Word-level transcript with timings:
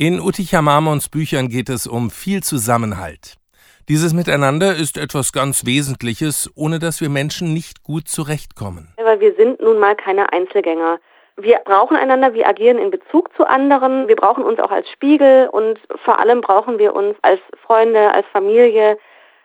In 0.00 0.20
Uticha 0.20 0.62
Marmons 0.62 1.08
Büchern 1.08 1.48
geht 1.48 1.68
es 1.68 1.88
um 1.88 2.10
viel 2.10 2.40
Zusammenhalt. 2.40 3.34
Dieses 3.88 4.14
Miteinander 4.14 4.76
ist 4.76 4.96
etwas 4.96 5.32
ganz 5.32 5.66
Wesentliches, 5.66 6.48
ohne 6.54 6.78
dass 6.78 7.00
wir 7.00 7.08
Menschen 7.08 7.52
nicht 7.52 7.82
gut 7.82 8.06
zurechtkommen. 8.06 8.94
Weil 9.02 9.18
wir 9.18 9.34
sind 9.34 9.60
nun 9.60 9.80
mal 9.80 9.96
keine 9.96 10.32
Einzelgänger. 10.32 11.00
Wir 11.36 11.58
brauchen 11.64 11.96
einander, 11.96 12.32
wir 12.32 12.46
agieren 12.46 12.78
in 12.78 12.92
Bezug 12.92 13.34
zu 13.36 13.44
anderen, 13.44 14.06
wir 14.06 14.14
brauchen 14.14 14.44
uns 14.44 14.60
auch 14.60 14.70
als 14.70 14.88
Spiegel 14.88 15.48
und 15.48 15.80
vor 16.04 16.20
allem 16.20 16.42
brauchen 16.42 16.78
wir 16.78 16.94
uns 16.94 17.16
als 17.22 17.40
Freunde, 17.66 18.12
als 18.12 18.26
Familie, 18.32 18.98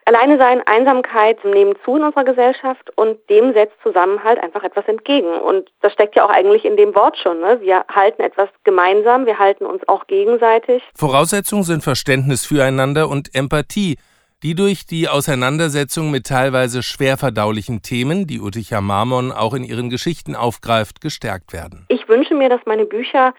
Alleine 0.06 0.38
sein, 0.38 0.62
Einsamkeit 0.66 1.44
nehmen 1.46 1.76
zu 1.86 1.96
in 1.96 2.04
unserer 2.04 2.26
Gesellschaft 2.26 2.92
und 2.98 3.18
dem 3.30 3.54
setzt 3.54 3.76
Zusammenhalt 3.82 4.40
einfach 4.40 4.64
etwas 4.64 4.88
entgegen. 4.88 5.30
Und 5.30 5.70
das 5.82 5.94
steckt 5.94 6.16
ja 6.16 6.26
auch 6.26 6.30
eigentlich 6.30 6.66
in 6.66 6.76
dem 6.76 6.94
Wort 6.96 7.18
schon. 7.18 7.40
Ne? 7.40 7.60
Wir 7.62 7.86
halten 7.94 8.22
etwas 8.22 8.50
gemeinsam, 8.64 9.26
wir 9.26 9.40
halten 9.40 9.66
uns 9.66 9.88
auch 9.88 10.08
gegenseitig. 10.08 10.84
Voraussetzungen 10.96 11.64
sind 11.64 11.84
Verständnis 11.84 12.46
füreinander 12.46 13.08
und 13.08 13.34
Empathie, 13.34 13.98
die 14.44 14.56
durch 14.56 14.86
die 14.86 15.08
Auseinandersetzung 15.08 16.12
mit 16.12 16.28
teilweise 16.28 16.84
schwer 16.84 17.18
verdaulichen 17.18 17.82
Themen, 17.82 18.28
die 18.28 18.42
Uticha 18.42 18.82
Marmon 18.82 19.32
auch 19.32 19.54
in 19.54 19.64
ihren 19.64 19.90
Geschichten 19.90 20.36
aufgreift, 20.36 21.00
gestärkt 21.00 21.54
werden. 21.54 21.86
Ich 21.88 22.10
wünsche 22.10 22.36
mir, 22.36 22.50
dass 22.50 22.60
meine 22.66 22.86
Bücher 22.86 23.34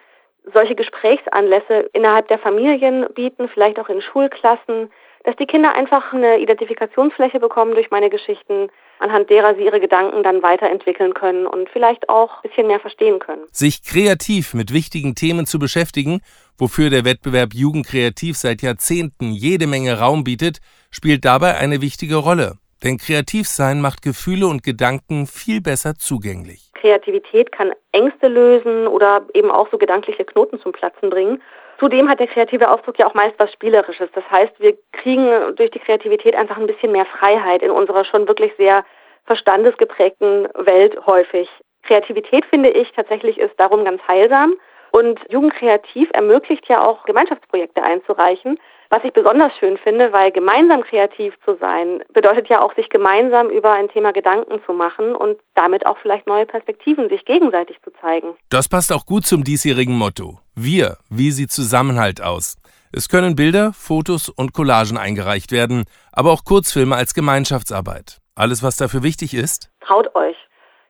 solche 0.52 0.74
Gesprächsanlässe 0.74 1.91
innerhalb 1.92 2.28
der 2.28 2.38
Familien 2.38 3.06
bieten, 3.14 3.48
vielleicht 3.52 3.78
auch 3.78 3.88
in 3.91 4.00
Schulklassen, 4.00 4.91
dass 5.24 5.37
die 5.37 5.46
Kinder 5.46 5.74
einfach 5.74 6.12
eine 6.12 6.38
Identifikationsfläche 6.38 7.41
bekommen 7.41 7.73
durch 7.73 7.91
meine 7.91 8.10
Geschichten, 8.10 8.69
anhand 8.98 9.30
derer 9.30 9.55
sie 9.56 9.64
ihre 9.64 9.80
Gedanken 9.80 10.23
dann 10.23 10.42
weiterentwickeln 10.42 11.14
können 11.14 11.47
und 11.47 11.69
vielleicht 11.70 12.09
auch 12.09 12.37
ein 12.37 12.50
bisschen 12.50 12.66
mehr 12.66 12.78
verstehen 12.78 13.19
können. 13.19 13.42
Sich 13.50 13.83
kreativ 13.83 14.55
mit 14.55 14.73
wichtigen 14.73 15.14
Themen 15.14 15.47
zu 15.47 15.59
beschäftigen, 15.59 16.20
wofür 16.59 16.91
der 16.91 17.05
Wettbewerb 17.05 17.55
Jugendkreativ 17.55 18.37
seit 18.37 18.62
Jahrzehnten 18.62 19.33
jede 19.33 19.66
Menge 19.66 19.98
Raum 19.98 20.24
bietet, 20.24 20.59
spielt 20.91 21.25
dabei 21.25 21.56
eine 21.56 21.81
wichtige 21.81 22.16
Rolle. 22.16 22.59
Denn 22.84 22.98
Kreativsein 22.98 23.80
macht 23.80 24.02
Gefühle 24.02 24.46
und 24.46 24.62
Gedanken 24.62 25.27
viel 25.27 25.62
besser 25.62 25.94
zugänglich. 25.94 26.70
Kreativität 26.74 27.50
kann 27.50 27.72
Ängste 27.92 28.28
lösen 28.28 28.86
oder 28.86 29.22
eben 29.32 29.50
auch 29.50 29.70
so 29.70 29.78
gedankliche 29.78 30.24
Knoten 30.24 30.60
zum 30.60 30.72
Platzen 30.72 31.08
bringen. 31.08 31.42
Zudem 31.80 32.10
hat 32.10 32.20
der 32.20 32.26
kreative 32.26 32.70
Ausdruck 32.70 32.98
ja 32.98 33.06
auch 33.06 33.14
meist 33.14 33.34
was 33.38 33.50
Spielerisches. 33.52 34.10
Das 34.14 34.24
heißt, 34.30 34.52
wir 34.58 34.76
kriegen 34.92 35.56
durch 35.56 35.70
die 35.70 35.78
Kreativität 35.78 36.34
einfach 36.34 36.58
ein 36.58 36.66
bisschen 36.66 36.92
mehr 36.92 37.06
Freiheit 37.06 37.62
in 37.62 37.70
unserer 37.70 38.04
schon 38.04 38.28
wirklich 38.28 38.52
sehr 38.58 38.84
verstandesgeprägten 39.24 40.48
Welt 40.54 41.06
häufig. 41.06 41.48
Kreativität, 41.84 42.44
finde 42.44 42.69
ich, 42.69 42.92
tatsächlich 42.92 43.38
ist 43.38 43.58
darum 43.58 43.84
ganz 43.84 44.02
heilsam. 44.06 44.54
Und 44.91 45.19
Jugendkreativ 45.28 46.08
ermöglicht 46.12 46.69
ja 46.69 46.86
auch 46.86 47.04
Gemeinschaftsprojekte 47.04 47.82
einzureichen, 47.82 48.58
was 48.90 49.04
ich 49.04 49.12
besonders 49.12 49.52
schön 49.58 49.78
finde, 49.78 50.12
weil 50.12 50.30
gemeinsam 50.30 50.82
kreativ 50.82 51.34
zu 51.44 51.56
sein 51.60 52.02
bedeutet 52.12 52.48
ja 52.48 52.60
auch, 52.62 52.74
sich 52.74 52.88
gemeinsam 52.88 53.48
über 53.50 53.72
ein 53.72 53.88
Thema 53.88 54.12
Gedanken 54.12 54.60
zu 54.66 54.72
machen 54.72 55.14
und 55.14 55.38
damit 55.54 55.86
auch 55.86 55.98
vielleicht 55.98 56.26
neue 56.26 56.46
Perspektiven 56.46 57.08
sich 57.08 57.24
gegenseitig 57.24 57.80
zu 57.82 57.91
zeigen. 58.00 58.36
Das 58.50 58.68
passt 58.68 58.92
auch 58.92 59.06
gut 59.06 59.26
zum 59.26 59.44
diesjährigen 59.44 59.96
Motto. 59.96 60.38
Wir, 60.54 60.98
wie 61.10 61.30
sieht 61.30 61.50
Zusammenhalt 61.50 62.22
aus? 62.22 62.56
Es 62.92 63.08
können 63.08 63.34
Bilder, 63.34 63.72
Fotos 63.72 64.28
und 64.28 64.54
Collagen 64.54 64.96
eingereicht 64.96 65.50
werden, 65.50 65.84
aber 66.12 66.30
auch 66.30 66.44
Kurzfilme 66.44 66.94
als 66.94 67.14
Gemeinschaftsarbeit. 67.14 68.19
Alles, 68.36 68.62
was 68.62 68.76
dafür 68.76 69.02
wichtig 69.02 69.34
ist? 69.34 69.70
Traut 69.80 70.14
euch. 70.14 70.36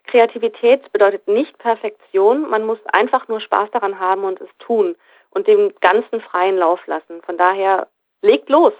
Kreativität 0.06 0.92
bedeutet 0.92 1.26
nicht 1.28 1.56
Perfektion, 1.58 2.48
man 2.50 2.66
muss 2.66 2.78
einfach 2.92 3.26
nur 3.28 3.40
Spaß 3.40 3.70
daran 3.72 3.98
haben 3.98 4.24
und 4.24 4.40
es 4.40 4.50
tun 4.58 4.96
und 5.34 5.46
dem 5.46 5.74
ganzen 5.80 6.20
freien 6.20 6.56
Lauf 6.56 6.86
lassen. 6.86 7.22
Von 7.22 7.36
daher 7.36 7.88
legt 8.22 8.48
los. 8.48 8.72